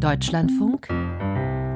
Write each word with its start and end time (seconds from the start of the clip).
Deutschlandfunk 0.00 0.88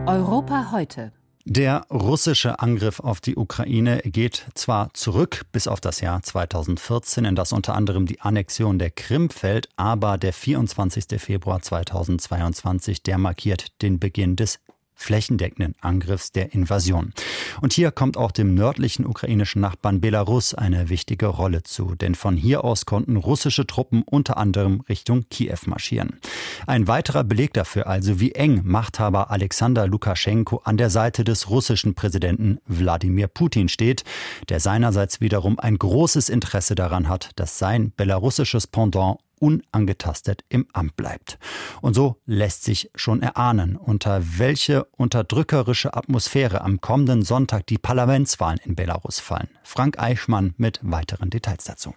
Europa 0.06 0.70
heute. 0.72 1.12
Der 1.44 1.84
russische 1.90 2.58
Angriff 2.58 3.00
auf 3.00 3.20
die 3.20 3.36
Ukraine 3.36 3.98
geht 3.98 4.46
zwar 4.54 4.94
zurück 4.94 5.42
bis 5.52 5.68
auf 5.68 5.78
das 5.78 6.00
Jahr 6.00 6.22
2014, 6.22 7.26
in 7.26 7.36
das 7.36 7.52
unter 7.52 7.74
anderem 7.74 8.06
die 8.06 8.22
Annexion 8.22 8.78
der 8.78 8.90
Krim 8.90 9.28
fällt, 9.28 9.68
aber 9.76 10.16
der 10.16 10.32
24. 10.32 11.20
Februar 11.20 11.60
2022, 11.60 13.02
der 13.02 13.18
markiert 13.18 13.82
den 13.82 14.00
Beginn 14.00 14.36
des 14.36 14.58
flächendeckenden 14.94 15.74
Angriffs 15.82 16.32
der 16.32 16.54
Invasion. 16.54 17.12
Und 17.60 17.72
hier 17.72 17.90
kommt 17.90 18.16
auch 18.16 18.30
dem 18.30 18.54
nördlichen 18.54 19.06
ukrainischen 19.06 19.60
Nachbarn 19.60 20.00
Belarus 20.00 20.54
eine 20.54 20.88
wichtige 20.88 21.26
Rolle 21.26 21.62
zu, 21.62 21.94
denn 21.94 22.14
von 22.14 22.36
hier 22.36 22.64
aus 22.64 22.86
konnten 22.86 23.16
russische 23.16 23.66
Truppen 23.66 24.02
unter 24.02 24.36
anderem 24.36 24.82
Richtung 24.88 25.28
Kiew 25.30 25.58
marschieren. 25.66 26.18
Ein 26.66 26.88
weiterer 26.88 27.24
Beleg 27.24 27.52
dafür 27.54 27.86
also, 27.86 28.20
wie 28.20 28.32
eng 28.32 28.62
Machthaber 28.64 29.30
Alexander 29.30 29.86
Lukaschenko 29.86 30.62
an 30.64 30.76
der 30.76 30.90
Seite 30.90 31.24
des 31.24 31.50
russischen 31.50 31.94
Präsidenten 31.94 32.58
Wladimir 32.66 33.28
Putin 33.28 33.68
steht, 33.68 34.04
der 34.48 34.60
seinerseits 34.60 35.20
wiederum 35.20 35.58
ein 35.58 35.78
großes 35.78 36.28
Interesse 36.28 36.74
daran 36.74 37.08
hat, 37.08 37.30
dass 37.36 37.58
sein 37.58 37.92
belarussisches 37.96 38.66
Pendant 38.66 39.18
unangetastet 39.44 40.44
im 40.48 40.66
Amt 40.72 40.96
bleibt. 40.96 41.38
Und 41.82 41.94
so 41.94 42.16
lässt 42.24 42.64
sich 42.64 42.90
schon 42.94 43.20
erahnen, 43.20 43.76
unter 43.76 44.22
welche 44.38 44.84
unterdrückerische 44.84 45.94
Atmosphäre 45.94 46.62
am 46.62 46.80
kommenden 46.80 47.22
Sonntag 47.22 47.66
die 47.66 47.78
Parlamentswahlen 47.78 48.60
in 48.64 48.74
Belarus 48.74 49.20
fallen. 49.20 49.50
Frank 49.62 49.98
Eichmann 49.98 50.54
mit 50.56 50.80
weiteren 50.82 51.30
Details 51.30 51.64
dazu. 51.64 51.94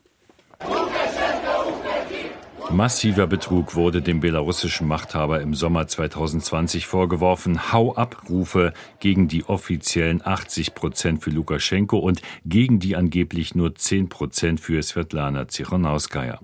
Massiver 2.69 3.27
Betrug 3.27 3.75
wurde 3.75 4.01
dem 4.01 4.19
belarussischen 4.19 4.89
Machthaber 4.89 5.39
im 5.39 5.53
Sommer 5.53 5.87
2020 5.87 6.85
vorgeworfen. 6.85 7.71
Hau-ab-Rufe 7.71 8.73
gegen 8.99 9.29
die 9.29 9.45
offiziellen 9.45 10.21
80 10.25 10.75
Prozent 10.75 11.23
für 11.23 11.29
Lukaschenko 11.29 11.97
und 11.97 12.21
gegen 12.45 12.79
die 12.79 12.97
angeblich 12.97 13.55
nur 13.55 13.73
10 13.73 14.09
Prozent 14.09 14.59
für 14.59 14.83
Svetlana 14.83 15.47
Tsikhanouskaya. 15.47 16.41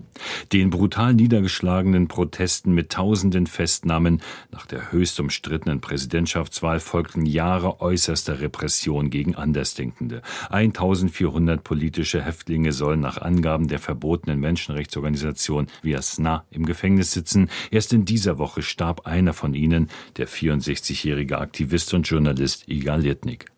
Den 0.54 0.70
brutal 0.70 1.14
niedergeschlagenen 1.14 2.08
Protesten 2.08 2.74
mit 2.74 2.94
tausenden 2.94 3.46
Festnahmen 3.46 4.22
nach 4.50 4.66
der 4.66 4.94
höchst 4.94 5.20
umstrittenen 5.20 5.82
Präsidentschaftswahl 5.82 6.80
folgten 6.80 7.26
Jahre 7.26 7.82
äußerster 7.82 8.40
Repression 8.40 9.10
gegen 9.10 9.36
Andersdenkende. 9.36 10.22
1400 10.50 11.66
politische 11.66 12.24
Häftlinge 12.24 12.72
sollen 12.72 13.02
nach 13.02 13.18
Angaben 13.18 13.68
der 13.68 13.80
verbotenen 13.80 14.40
Menschenrechtsorganisation 14.40 15.68
Vias 15.82 16.13
Jasna 16.14 16.46
im 16.52 16.66
Gefängnis 16.66 17.12
sitzen. 17.12 17.50
Erst 17.72 17.94
in 17.94 18.06
dieser 18.06 18.38
Woche 18.38 18.62
starb 18.62 19.08
einer 19.08 19.34
von 19.34 19.54
ihnen, 19.54 19.90
der 20.18 20.28
64-jährige 20.28 21.40
Aktivist 21.40 21.94
und 21.94 22.08
Journalist 22.08 22.68
Igal 22.68 23.02
Litnik. 23.02 23.53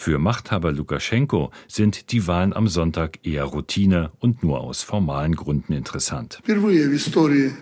Für 0.00 0.18
Machthaber 0.18 0.72
Lukaschenko 0.72 1.50
sind 1.68 2.10
die 2.12 2.26
Wahlen 2.26 2.54
am 2.54 2.68
Sonntag 2.68 3.18
eher 3.22 3.44
Routine 3.44 4.10
und 4.18 4.42
nur 4.42 4.60
aus 4.60 4.82
formalen 4.82 5.36
Gründen 5.36 5.74
interessant. 5.74 6.40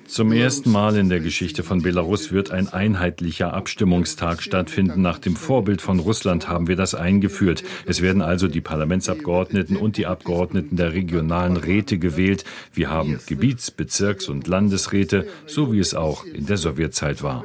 Zum 0.06 0.30
ersten 0.32 0.70
Mal 0.70 0.96
in 0.96 1.08
der 1.08 1.18
Geschichte 1.18 1.64
von 1.64 1.82
Belarus 1.82 2.30
wird 2.30 2.52
ein 2.52 2.68
einheitlicher 2.68 3.54
Abstimmungstag 3.54 4.40
stattfinden. 4.40 5.02
Nach 5.02 5.18
dem 5.18 5.34
Vorbild 5.34 5.82
von 5.82 5.98
Russland 5.98 6.48
haben 6.48 6.68
wir 6.68 6.76
das 6.76 6.94
eingeführt. 6.94 7.64
Es 7.86 8.02
werden 8.02 8.22
also 8.22 8.46
die 8.46 8.60
Parlamentsabgeordneten 8.60 9.76
und 9.76 9.96
die 9.96 10.06
Abgeordneten 10.06 10.76
der 10.76 10.92
regionalen 10.92 11.56
Räte 11.56 11.98
gewählt. 11.98 12.44
Wir 12.72 12.88
haben 12.88 13.18
Gebiets-, 13.26 13.72
Bezirks- 13.72 14.28
und 14.28 14.46
Landesräte, 14.46 15.26
so 15.46 15.72
wie 15.72 15.80
es 15.80 15.94
auch 15.94 16.24
in 16.24 16.46
der 16.46 16.56
Sowjetzeit 16.56 17.24
war. 17.24 17.44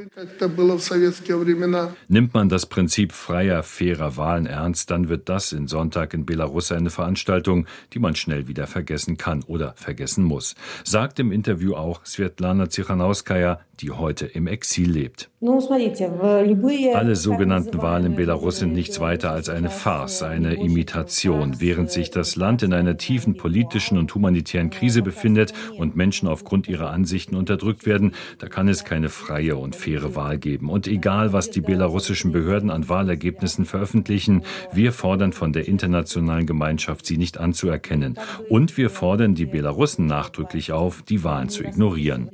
Nimmt 2.07 2.33
man 2.35 2.49
das 2.49 2.65
Prinzip 2.67 3.11
freier, 3.11 3.63
fairer 3.63 4.17
Wahlen 4.33 4.45
ernst, 4.47 4.89
dann 4.89 5.09
wird 5.09 5.29
das 5.29 5.51
in 5.51 5.67
Sonntag 5.67 6.15
in 6.15 6.25
Belarus 6.25 6.71
eine 6.71 6.89
Veranstaltung, 6.89 7.67
die 7.93 7.99
man 7.99 8.15
schnell 8.15 8.47
wieder 8.47 8.65
vergessen 8.65 9.15
kann 9.15 9.43
oder 9.43 9.73
vergessen 9.75 10.23
muss, 10.23 10.55
sagt 10.83 11.19
im 11.19 11.31
Interview 11.31 11.75
auch 11.75 12.03
Svetlana 12.03 12.67
Tsikhanouskaya, 12.67 13.59
die 13.79 13.91
heute 13.91 14.25
im 14.25 14.47
Exil 14.47 14.89
lebt. 14.89 15.29
Alle 15.41 17.15
sogenannten 17.15 17.81
Wahlen 17.81 18.05
in 18.05 18.15
Belarus 18.15 18.59
sind 18.59 18.71
nichts 18.73 18.99
weiter 18.99 19.31
als 19.31 19.49
eine 19.49 19.69
Farce, 19.69 20.23
eine 20.23 20.53
Imitation. 20.53 21.59
Während 21.59 21.91
sich 21.91 22.09
das 22.09 22.35
Land 22.35 22.63
in 22.63 22.73
einer 22.73 22.97
tiefen 22.97 23.35
politischen 23.35 23.97
und 23.97 24.15
humanitären 24.15 24.69
Krise 24.69 25.01
befindet 25.01 25.53
und 25.77 25.97
Menschen 25.97 26.29
aufgrund 26.29 26.69
ihrer 26.69 26.91
Ansichten 26.91 27.35
unterdrückt 27.35 27.85
werden, 27.85 28.13
da 28.37 28.47
kann 28.47 28.69
es 28.69 28.85
keine 28.85 29.09
freie 29.09 29.57
und 29.57 29.75
faire 29.75 30.15
Wahl 30.15 30.37
geben. 30.37 30.69
Und 30.69 30.87
egal, 30.87 31.33
was 31.33 31.49
die 31.49 31.61
belarussischen 31.61 32.31
Behörden 32.31 32.69
an 32.69 32.87
Wahlergebnissen 32.87 33.65
veröffentlichen, 33.65 34.22
wir 34.71 34.91
fordern 34.91 35.33
von 35.33 35.53
der 35.53 35.67
internationalen 35.67 36.45
Gemeinschaft, 36.45 37.05
sie 37.05 37.17
nicht 37.17 37.37
anzuerkennen. 37.37 38.17
Und 38.49 38.77
wir 38.77 38.89
fordern 38.89 39.35
die 39.35 39.45
Belarussen 39.45 40.05
nachdrücklich 40.05 40.71
auf, 40.71 41.01
die 41.01 41.23
Wahlen 41.23 41.49
zu 41.49 41.63
ignorieren. 41.63 42.29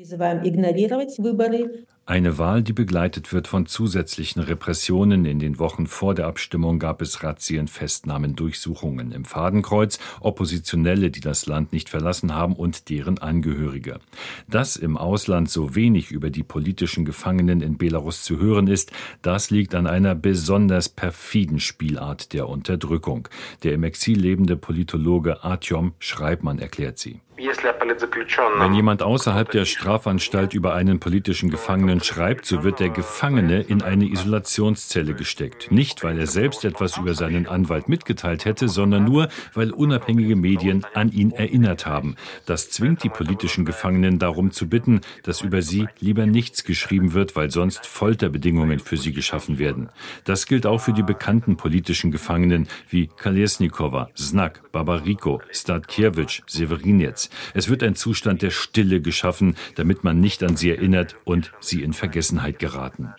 Eine 2.10 2.40
Wahl, 2.40 2.64
die 2.64 2.74
begleitet 2.74 3.34
wird 3.34 3.48
von 3.48 3.68
zusätzlichen 3.68 4.42
Repressionen. 4.42 5.26
In 5.26 5.38
den 5.38 5.60
Wochen 5.60 5.86
vor 5.86 6.16
der 6.16 6.26
Abstimmung 6.26 6.80
gab 6.80 7.04
es 7.04 7.22
Razzien, 7.22 7.68
Festnahmen, 7.68 8.36
Durchsuchungen 8.36 9.12
im 9.12 9.26
Fadenkreuz, 9.26 10.00
Oppositionelle, 10.20 11.12
die 11.12 11.20
das 11.20 11.46
Land 11.46 11.72
nicht 11.72 11.88
verlassen 11.88 12.34
haben 12.34 12.56
und 12.56 12.90
deren 12.90 13.20
Angehörige. 13.20 14.00
Dass 14.48 14.76
im 14.76 14.98
Ausland 14.98 15.52
so 15.52 15.76
wenig 15.76 16.10
über 16.10 16.32
die 16.32 16.42
politischen 16.42 17.06
Gefangenen 17.06 17.62
in 17.62 17.78
Belarus 17.78 18.24
zu 18.24 18.40
hören 18.40 18.66
ist, 18.66 18.92
das 19.22 19.52
liegt 19.52 19.76
an 19.76 19.86
einer 19.86 20.16
besonders 20.16 20.90
perfiden 20.90 21.60
Spielart 21.60 22.34
der 22.34 22.50
Unterdrückung. 22.50 23.30
Der 23.62 23.74
im 23.74 23.84
Exil 23.84 24.20
lebende 24.20 24.58
Politologe 24.58 25.44
Artyom 25.44 25.94
Schreibmann 26.00 26.58
erklärt 26.58 26.98
sie. 26.98 27.20
Wenn 27.40 28.74
jemand 28.74 29.02
außerhalb 29.02 29.50
der 29.50 29.64
Strafanstalt 29.64 30.54
über 30.54 30.74
einen 30.74 31.00
politischen 31.00 31.50
Gefangenen 31.50 32.04
schreibt, 32.04 32.46
so 32.46 32.64
wird 32.64 32.82
der 32.82 32.90
Gefangene 32.90 33.62
in 33.62 33.82
eine 33.82 34.06
Isolationszelle 34.06 35.14
gesteckt. 35.14 35.72
Nicht, 35.72 36.04
weil 36.04 36.20
er 36.20 36.28
selbst 36.28 36.66
etwas 36.66 36.98
über 36.98 37.14
seinen 37.14 37.48
Anwalt 37.48 37.88
mitgeteilt 37.88 38.44
hätte, 38.44 38.68
sondern 38.68 39.06
nur, 39.06 39.30
weil 39.54 39.72
unabhängige 39.72 40.36
Medien 40.36 40.86
an 40.94 41.14
ihn 41.14 41.32
erinnert 41.32 41.86
haben. 41.86 42.18
Das 42.46 42.72
zwingt 42.72 43.04
die 43.04 43.10
politischen 43.10 43.64
Gefangenen 43.64 44.20
darum 44.20 44.52
zu 44.52 44.68
bitten, 44.68 45.00
dass 45.24 45.42
über 45.42 45.62
sie 45.62 45.88
lieber 46.00 46.26
nichts 46.26 46.66
geschrieben 46.66 47.14
wird, 47.14 47.38
weil 47.38 47.52
sonst 47.52 47.86
Folterbedingungen 47.86 48.80
für 48.80 48.98
sie 48.98 49.14
geschaffen 49.14 49.60
werden. 49.60 49.90
Das 50.26 50.46
gilt 50.46 50.66
auch 50.66 50.80
für 50.80 50.94
die 50.94 51.04
bekannten 51.04 51.56
politischen 51.56 52.12
Gefangenen 52.12 52.68
wie 52.90 53.08
Kalesnikova, 53.08 54.10
Znak, 54.14 54.72
Babariko, 54.74 55.42
Statkiewicz, 55.52 57.29
Es 57.54 57.70
wird 57.70 57.84
ein 57.84 57.96
Zustand 57.96 58.42
der 58.42 58.52
Stille 58.52 59.02
geschaffen, 59.02 59.56
damit 59.76 60.04
man 60.04 60.20
nicht 60.20 60.44
an 60.44 60.58
sie 60.58 60.72
erinnert 60.72 61.16
und 61.26 61.52
sie 61.60 61.82
in 61.84 61.94
Vergessenheit 61.94 62.60
geraten. 62.60 63.14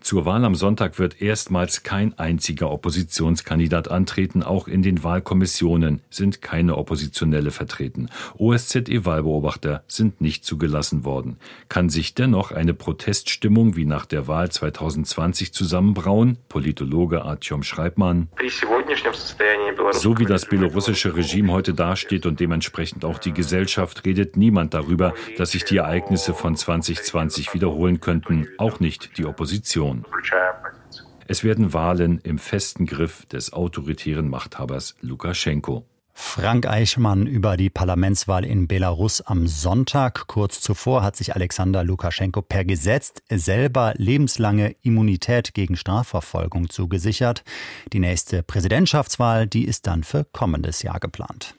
Zur 0.00 0.24
Wahl 0.24 0.44
am 0.44 0.54
Sonntag 0.54 0.98
wird 0.98 1.20
erstmals 1.20 1.82
kein 1.82 2.18
einziger 2.18 2.70
Oppositionskandidat 2.70 3.90
antreten. 3.90 4.42
Auch 4.42 4.68
in 4.68 4.82
den 4.82 5.04
Wahlkommissionen 5.04 6.02
sind 6.10 6.42
keine 6.42 6.76
Oppositionelle 6.76 7.50
vertreten. 7.50 8.08
OSZE-Wahlbeobachter 8.38 9.84
sind 9.86 10.20
nicht 10.20 10.44
zugelassen 10.44 11.04
worden. 11.04 11.38
Kann 11.68 11.88
sich 11.88 12.14
dennoch 12.14 12.50
eine 12.50 12.74
Proteststimmung 12.74 13.76
wie 13.76 13.84
nach 13.84 14.06
der 14.06 14.26
Wahl 14.26 14.50
2020 14.50 15.52
zusammenbrauen? 15.52 16.38
Politologe 16.48 17.22
Artyom 17.22 17.62
Schreibmann. 17.62 18.28
So 19.92 20.18
wie 20.18 20.24
das 20.24 20.46
belarussische 20.46 21.14
Regime 21.14 21.52
heute 21.52 21.74
dasteht 21.74 22.26
und 22.26 22.40
dementsprechend 22.40 23.04
auch 23.04 23.18
die 23.18 23.32
Gesellschaft, 23.32 24.04
redet 24.04 24.36
niemand 24.36 24.74
darüber, 24.74 25.14
dass 25.36 25.52
sich 25.52 25.64
die 25.64 25.78
Ereignisse 25.78 26.34
von 26.34 26.56
2020 26.56 27.54
wiederholen 27.54 28.00
könnten 28.00 28.39
auch 28.58 28.80
nicht 28.80 29.18
die 29.18 29.24
Opposition. 29.24 30.04
Es 31.26 31.44
werden 31.44 31.72
Wahlen 31.72 32.18
im 32.18 32.38
festen 32.38 32.86
Griff 32.86 33.24
des 33.26 33.52
autoritären 33.52 34.28
Machthabers 34.28 34.96
Lukaschenko. 35.00 35.86
Frank 36.12 36.66
Eichmann 36.66 37.26
über 37.26 37.56
die 37.56 37.70
Parlamentswahl 37.70 38.44
in 38.44 38.68
Belarus 38.68 39.20
am 39.20 39.46
Sonntag. 39.46 40.26
Kurz 40.26 40.60
zuvor 40.60 41.02
hat 41.02 41.16
sich 41.16 41.34
Alexander 41.34 41.82
Lukaschenko 41.82 42.42
per 42.42 42.64
Gesetz 42.64 43.14
selber 43.30 43.94
lebenslange 43.96 44.76
Immunität 44.82 45.54
gegen 45.54 45.76
Strafverfolgung 45.76 46.68
zugesichert. 46.68 47.42
Die 47.92 48.00
nächste 48.00 48.42
Präsidentschaftswahl, 48.42 49.46
die 49.46 49.64
ist 49.64 49.86
dann 49.86 50.04
für 50.04 50.24
kommendes 50.24 50.82
Jahr 50.82 51.00
geplant. 51.00 51.54